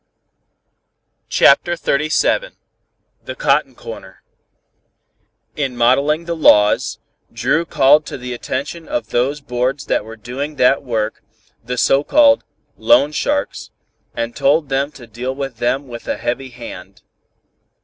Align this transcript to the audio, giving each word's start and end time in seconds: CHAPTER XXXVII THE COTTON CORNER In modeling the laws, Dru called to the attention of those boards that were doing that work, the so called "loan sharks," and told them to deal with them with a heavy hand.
CHAPTER 1.29 1.75
XXXVII 1.75 2.55
THE 3.25 3.35
COTTON 3.35 3.75
CORNER 3.75 4.23
In 5.55 5.77
modeling 5.77 6.25
the 6.25 6.35
laws, 6.35 6.97
Dru 7.31 7.65
called 7.65 8.07
to 8.07 8.17
the 8.17 8.33
attention 8.33 8.87
of 8.87 9.09
those 9.09 9.41
boards 9.41 9.85
that 9.85 10.03
were 10.03 10.15
doing 10.17 10.55
that 10.55 10.81
work, 10.81 11.21
the 11.63 11.77
so 11.77 12.03
called 12.03 12.43
"loan 12.77 13.11
sharks," 13.11 13.69
and 14.15 14.35
told 14.35 14.69
them 14.69 14.91
to 14.93 15.05
deal 15.05 15.35
with 15.35 15.57
them 15.57 15.87
with 15.87 16.07
a 16.07 16.17
heavy 16.17 16.49
hand. 16.49 17.03